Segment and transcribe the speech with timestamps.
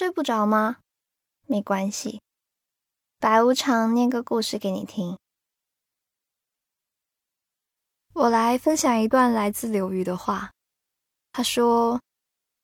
[0.00, 0.78] 睡不着吗？
[1.46, 2.22] 没关系，
[3.18, 5.18] 白无常念个故事给你听。
[8.14, 10.52] 我来分享一段来自刘瑜的话。
[11.32, 12.00] 他说：“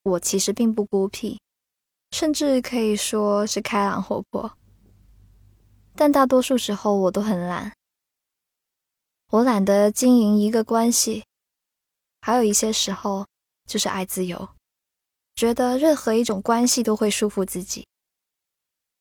[0.03, 1.39] 我其实并不孤僻，
[2.11, 4.57] 甚至可以说是开朗活泼，
[5.95, 7.71] 但大多数时候我都很懒。
[9.29, 11.27] 我懒得经营一个关系，
[12.23, 13.27] 还有一些时候
[13.67, 14.49] 就是爱自由。”
[15.37, 17.87] 觉得任何一种关系都会束缚自己，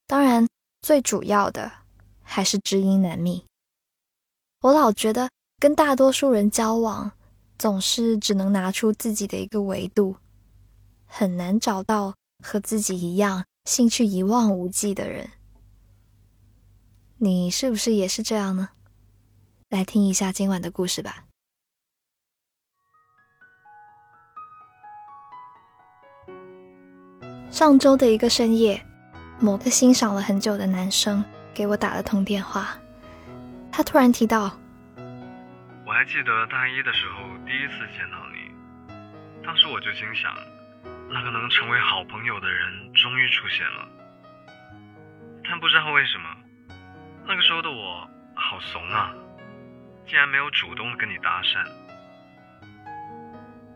[0.05, 0.45] 当然
[0.81, 1.71] 最主要的
[2.21, 3.45] 还是知音难觅。
[4.59, 5.29] 我老觉得
[5.59, 7.13] 跟大多数人交往，
[7.57, 10.17] 总是只能拿出自己的一个维度，
[11.05, 12.13] 很难找到
[12.43, 15.31] 和自己一样兴趣一望无际的人。
[17.17, 18.71] 你是不是也是这样呢？
[19.69, 21.24] 来听一下今晚的故事吧。
[27.49, 28.81] 上周的一个深夜，
[29.39, 32.77] 某个欣赏了很久的男生给我打了通电话。
[33.71, 34.51] 他突然提到
[35.87, 38.51] ：“我还记得大一的时候第一次见到你，
[39.45, 40.33] 当时我就心想，
[41.09, 43.87] 那个能成为好朋友的人终于出现了。
[45.47, 46.29] 但不知道为什么，
[47.27, 49.13] 那个时候的我好怂啊，
[50.07, 51.65] 竟然没有主动跟你搭讪。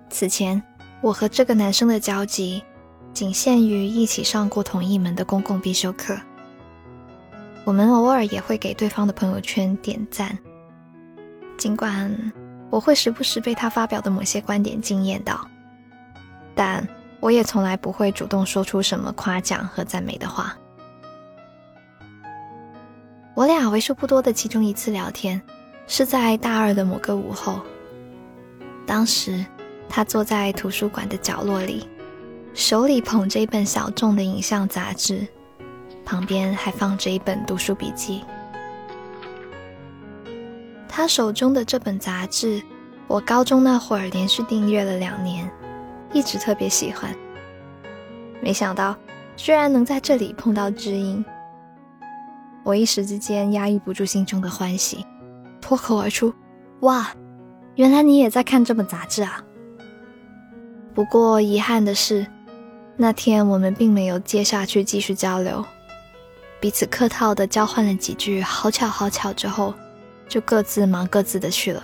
[0.09, 0.61] 此前，
[1.01, 2.63] 我和这个男生的交集。”
[3.11, 6.15] 仅限于一起上过同一门的公共必修课。
[7.65, 10.37] 我们偶尔也会给对方的朋友圈点赞，
[11.57, 12.15] 尽管
[12.69, 15.45] 我会时不时被他发表的某些观点惊艳到，
[16.53, 16.87] 但
[17.19, 20.55] 我也从来不会主动说出什么夸奖和赞美的话。
[23.33, 25.41] 我俩为数不多的其中一次聊天，
[25.87, 27.59] 是在大二的某个午后。
[28.85, 29.43] 当时
[29.89, 31.85] 他坐在图书馆的角落里。
[32.53, 35.25] 手里捧着一本小众的影像杂志，
[36.03, 38.23] 旁边还放着一本读书笔记。
[40.87, 42.61] 他手中的这本杂志，
[43.07, 45.49] 我高中那会儿连续订阅了两年，
[46.11, 47.15] 一直特别喜欢。
[48.41, 48.95] 没想到
[49.37, 51.23] 居然能在这里碰到知音，
[52.63, 55.05] 我一时之间压抑不住心中的欢喜，
[55.61, 56.33] 脱口而出
[56.81, 57.07] ：“哇，
[57.75, 59.41] 原来你也在看这本杂志啊！”
[60.99, 62.27] 不过遗憾的是。
[62.97, 65.65] 那天我们并没有接下去继续交流，
[66.59, 69.73] 彼此客套的交换了几句“好巧好巧”之后，
[70.27, 71.81] 就各自忙各自的去了。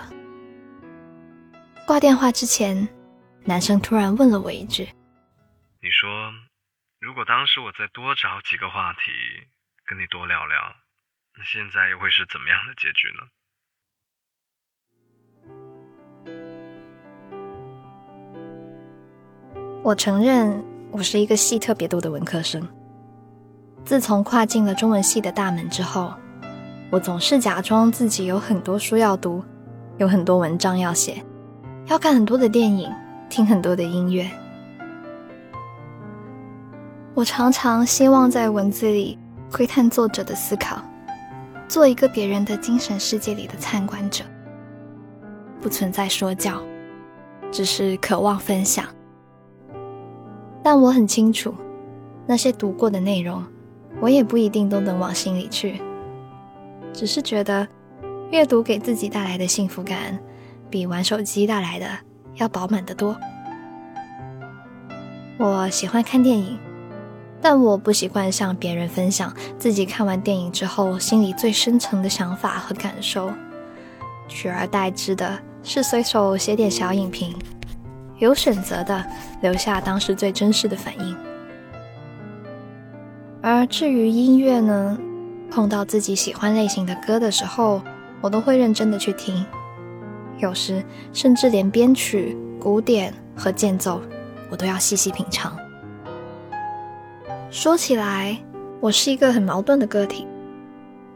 [1.86, 2.86] 挂电话之前，
[3.42, 4.86] 男生突然问了我一句
[5.80, 6.30] ：“你说，
[7.00, 9.00] 如果当时我再多找几个话题
[9.86, 10.76] 跟你多聊聊，
[11.38, 13.26] 那现在又会是怎么样的结局呢？”
[19.86, 20.64] 我承认。
[20.90, 22.60] 我是一个戏特别多的文科生。
[23.84, 26.12] 自从跨进了中文系的大门之后，
[26.90, 29.44] 我总是假装自己有很多书要读，
[29.98, 31.22] 有很多文章要写，
[31.86, 32.92] 要看很多的电影，
[33.28, 34.28] 听很多的音乐。
[37.14, 39.16] 我常常希望在文字里
[39.52, 40.82] 窥探作者的思考，
[41.68, 44.24] 做一个别人的精神世界里的参观者，
[45.60, 46.60] 不存在说教，
[47.52, 48.84] 只是渴望分享。
[50.66, 51.54] 但我很清楚，
[52.26, 53.40] 那些读过的内容，
[54.00, 55.80] 我也不一定都能往心里去。
[56.92, 57.68] 只是觉得，
[58.32, 60.18] 阅读给自己带来的幸福感，
[60.68, 61.86] 比玩手机带来的
[62.34, 63.16] 要饱满得多。
[65.38, 66.58] 我喜欢看电影，
[67.40, 73.30] 但我不习惯向别人分享自己看完电影之后心里最深层的想法和感受，
[74.26, 77.32] 取而代之的是随手写点小影评。
[78.18, 79.04] 有选择的
[79.42, 81.16] 留下当时最真实的反应，
[83.42, 84.98] 而至于音乐呢，
[85.50, 87.82] 碰到自己喜欢类型的歌的时候，
[88.22, 89.44] 我都会认真的去听，
[90.38, 90.82] 有时
[91.12, 94.00] 甚至连编曲、鼓点和间奏，
[94.50, 95.54] 我都要细细品尝。
[97.50, 98.38] 说起来，
[98.80, 100.26] 我是一个很矛盾的个体，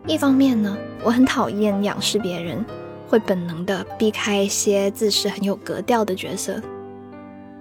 [0.06, 2.62] 一方面呢，我很讨厌仰视别人，
[3.08, 6.60] 会本能的避开一些自视很有格调的角色。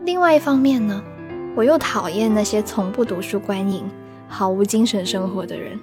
[0.05, 1.01] 另外一方面呢，
[1.55, 3.89] 我又讨厌那些从不读书观影、
[4.27, 5.79] 毫无精神生活的人。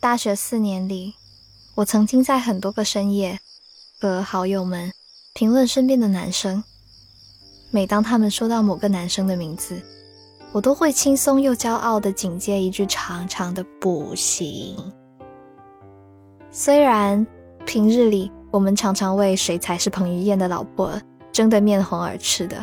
[0.00, 1.14] 大学四年里，
[1.74, 3.38] 我曾经在很多个深夜
[4.00, 4.92] 和好友们
[5.34, 6.62] 评论身边的男生。
[7.72, 9.82] 每当他们说到某个男生的名字，
[10.52, 14.76] 我都会轻松又骄傲的紧接一句长长的“不行”。
[16.58, 17.26] 虽然
[17.66, 20.98] 平日里我们常常为谁才是彭于晏的老婆
[21.30, 22.56] 争得面红耳赤的。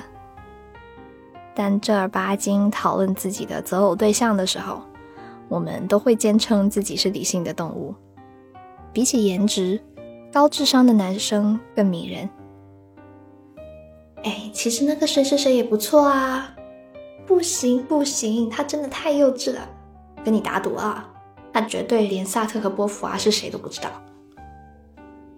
[1.53, 4.81] 但正儿八经讨论自己的择偶对象的时候，
[5.47, 7.93] 我们都会坚称自己是理性的动物。
[8.91, 9.79] 比起颜值，
[10.31, 12.27] 高智商的男生更迷人。
[14.23, 16.55] 哎，其实那个谁谁谁也不错啊！
[17.27, 19.69] 不行不行，他真的太幼稚了，
[20.25, 21.12] 跟你打赌啊，
[21.53, 23.89] 他绝对连萨特和波伏娃是谁都不知道。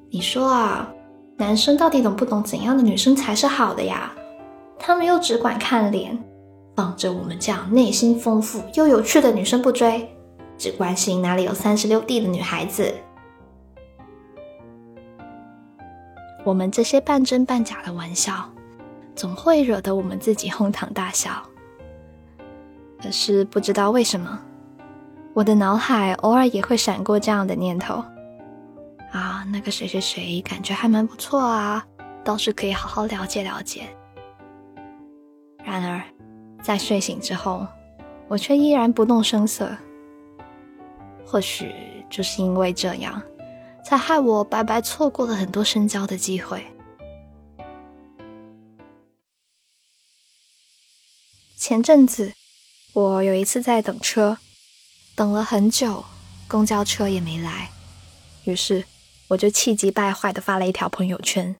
[0.10, 0.90] 你说啊，
[1.36, 4.14] 男生到底懂不懂怎样的女生才是好的呀？
[4.80, 6.18] 他们又只管看脸，
[6.76, 10.10] 放着我们这样内心丰富又有趣的女生不追，
[10.58, 12.94] 只关心哪里有三十六 D 的女孩子。
[16.46, 18.50] 我们这些半真半假的玩笑，
[19.16, 21.32] 总会惹得我们自己哄堂大笑。
[23.02, 24.40] 可是不知道为什么，
[25.36, 27.96] 我的脑海偶尔也会闪过这样的念头：
[29.12, 31.86] 啊，那个谁谁谁感觉还蛮不错啊，
[32.24, 33.84] 倒是可以好好了解了解。
[35.62, 36.02] 然而，
[36.64, 37.68] 在睡醒之后，
[38.30, 39.70] 我却依然不动声色。
[41.26, 41.76] 或许
[42.10, 43.22] 就是因为这样，
[43.84, 46.66] 才害我白白错过了很多深交的机会。
[51.58, 52.32] 前阵子，
[52.94, 54.38] 我有一次在等车，
[55.16, 56.04] 等了很久，
[56.46, 57.70] 公交车也没来，
[58.44, 58.84] 于是
[59.30, 61.56] 我就气急败坏的发了一条朋友圈。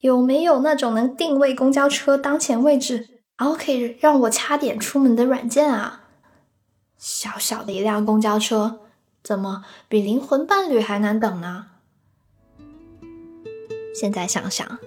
[0.00, 6.04] 有没有那种能定位公交车当前位置，然后可以让我掐点出门的软件啊？
[6.98, 8.80] 小小的一辆公交车，
[9.22, 11.66] 怎么比灵魂伴侣还难等呢？
[13.94, 14.78] 现在想想，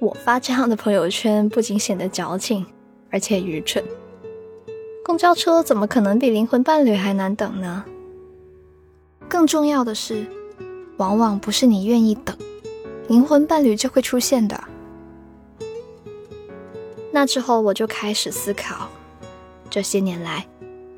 [0.00, 2.66] 我发这样的朋友圈不仅显得矫情，
[3.10, 3.84] 而且愚蠢。
[5.08, 7.82] 公交车怎么可能比灵魂伴侣还难等呢？
[9.26, 10.26] 更重要的是，
[10.98, 12.36] 往往不是你愿意等。
[13.08, 14.62] 灵魂伴侣就会出现的。
[17.10, 18.86] 那之后，我就开始思考，
[19.70, 20.46] 这些年来，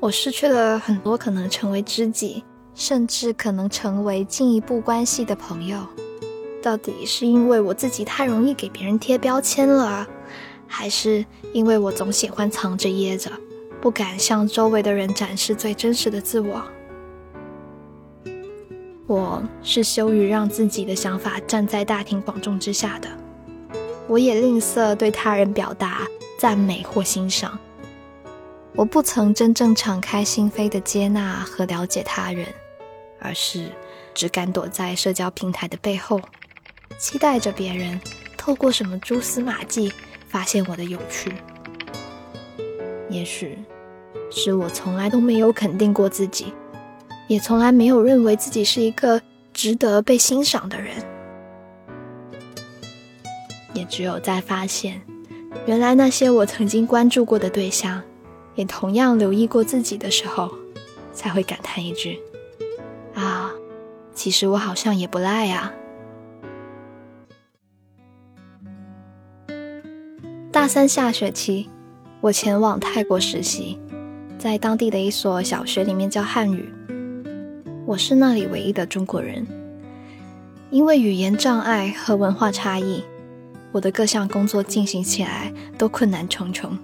[0.01, 2.43] 我失去了很多可能成为知己，
[2.75, 5.79] 甚至可能成为进一步关系的朋友。
[6.61, 10.05] 到底是因为我自己太容易给别人贴标签了，
[10.67, 13.31] 还是因为我总喜欢藏着掖着，
[13.81, 16.63] 不敢向周围的人展示最真实的自我？
[19.07, 23.09] 我是羞于让自己的想法站在大庭广众之下的，
[24.07, 26.07] 我也吝啬对他人表达
[26.37, 27.57] 赞美或欣赏。
[28.75, 32.45] 我不曾真正敞开心扉的接纳和了解他人，
[33.19, 33.65] 而是
[34.13, 36.21] 只敢躲在社交平台的背后，
[36.99, 37.99] 期待着别人
[38.37, 39.91] 透过什么蛛丝马迹
[40.29, 41.33] 发现我的有趣。
[43.11, 43.57] 也许
[44.31, 46.53] 是我从来都没有肯定过自己。
[47.27, 49.21] 也从来没有认为自己是一个
[49.53, 50.95] 值得被欣赏的人，
[53.73, 55.01] 也只有在发现，
[55.65, 58.01] 原来那些我曾经关注过的对象，
[58.55, 60.51] 也同样留意过自己的时候，
[61.13, 62.19] 才会感叹一句
[63.15, 63.51] ：“啊，
[64.13, 65.71] 其实我好像也不赖呀。”
[70.51, 71.69] 大三下学期，
[72.21, 73.79] 我前往泰国实习，
[74.37, 76.71] 在当地的一所小学里面教汉语。
[77.83, 79.43] 我是那里唯一的中国人，
[80.69, 83.03] 因为语言障碍和文化差异，
[83.71, 86.77] 我的各项工作进行起来都困难重重。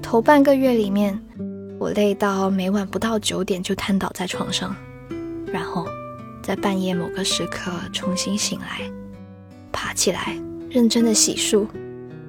[0.00, 1.20] 头半个月里面，
[1.80, 4.72] 我累到每晚不到九点就瘫倒在床上，
[5.52, 5.84] 然后
[6.40, 8.88] 在半夜某个时刻重新醒来，
[9.72, 11.66] 爬起来认真的洗漱，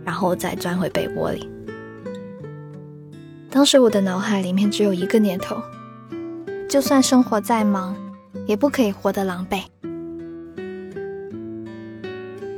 [0.05, 1.49] 然后再钻回被窝里。
[3.49, 5.61] 当时我的脑海里面只有一个念头。
[6.69, 7.95] 就算生活再忙，
[8.47, 9.61] 也不可以活得狼狈。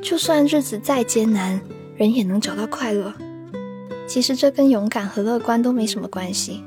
[0.02, 1.60] 就算日子再艰难，
[1.98, 3.14] 人也能找到快乐。
[4.08, 6.64] 其实这跟勇敢和乐观都没什么关系，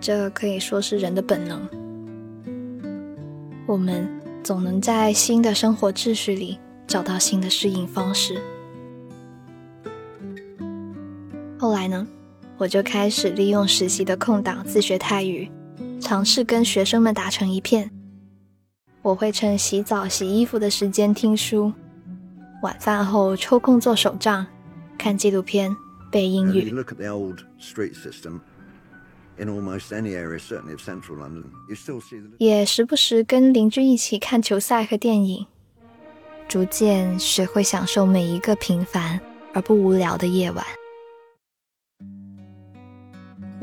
[0.00, 1.60] 这可以说是人的本能。
[3.66, 4.08] 我们
[4.42, 6.58] 总能在新的生活秩序里
[6.88, 8.40] 找到新的适应方式。
[11.64, 12.06] 后来呢，
[12.58, 15.50] 我就开始利用实习的空档自学泰语。
[15.98, 17.90] 尝试跟学生们打成一片。
[19.00, 21.72] 我会趁洗澡、洗衣服的时间听书，
[22.62, 24.46] 晚饭后抽空做手账、
[24.98, 25.74] 看纪录片、
[26.12, 26.70] 背英语。
[32.36, 35.46] 也时不时跟邻居一起看球赛和电影，
[36.46, 39.18] 逐渐学会享受每一个平凡
[39.54, 40.62] 而不无聊的夜晚。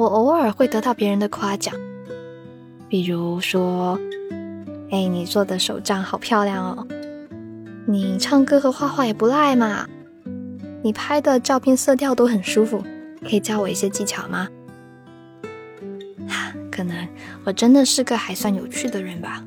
[0.02, 1.76] 我偶尔会得到别人的夸奖。
[2.90, 4.00] 比如说，
[4.90, 6.88] 哎，你做的手账好漂亮哦！
[7.86, 9.88] 你唱歌和画画也不赖嘛，
[10.82, 12.84] 你拍的照片色调都很舒服，
[13.22, 14.48] 可以教我一些技巧吗？
[16.28, 17.08] 哈，可能
[17.44, 19.44] 我真的是个还算有趣的人吧。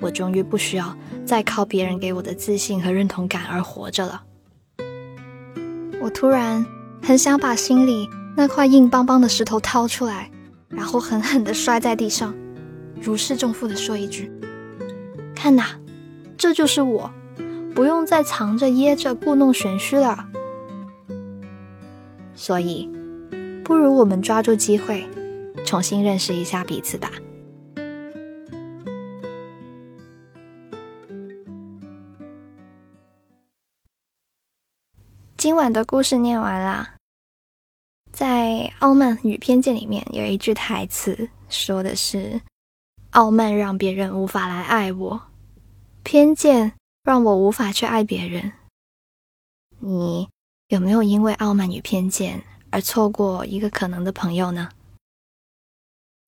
[0.00, 4.22] 我终于不需要再靠别人给我的自信和认同感而活着了。
[6.00, 6.64] 我突然
[7.02, 10.30] 很想把心里那块硬邦邦的石头掏出来，
[10.68, 12.34] 然后狠狠地摔在地上，
[13.00, 14.30] 如释重负地说一句
[15.34, 15.66] ：“看呐，
[16.36, 17.10] 这就是我，
[17.74, 20.28] 不用再藏着掖着故弄玄虚了。”
[22.34, 22.90] 所以，
[23.62, 25.08] 不如我们抓住机会，
[25.64, 27.12] 重新认识一下彼此吧。
[35.36, 36.93] 今晚的故事念完啦。
[38.14, 42.40] 在《傲慢与偏见》里面有一句台词，说的是
[43.10, 45.20] ：“傲慢让别人无法来爱我，
[46.04, 48.52] 偏见让我无法去爱别人。”
[49.82, 50.28] 你
[50.68, 52.40] 有没有因为傲慢与偏见
[52.70, 54.68] 而错过一个可能的朋友呢？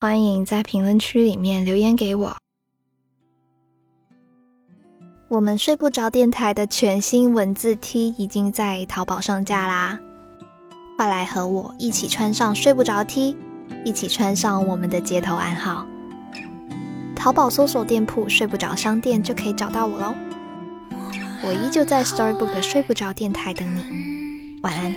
[0.00, 2.36] 欢迎在评论区里面留言给我。
[5.28, 10.00] 我们睡不着电台的全新文字 T 已经在淘宝上架啦！
[10.96, 13.36] 快来和我一起穿上睡不着 T，
[13.84, 15.86] 一起穿上我们的街头暗号。
[17.14, 20.14] 淘宝搜索店铺“睡不着商店”就可以找到我喽。
[21.42, 24.94] 我依旧在 Storybook 睡不着电台等你，晚安。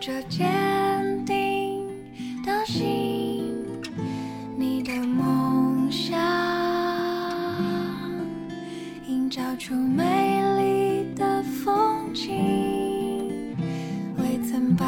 [0.00, 1.86] 着坚定
[2.44, 3.54] 的心
[4.56, 6.18] 你的梦想
[9.06, 13.56] 映照出美丽的风景
[14.18, 14.84] 未曾摆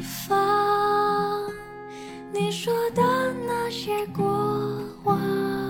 [0.00, 1.50] 放？
[2.32, 3.02] 你说的
[3.46, 4.24] 那些过
[5.02, 5.63] 往。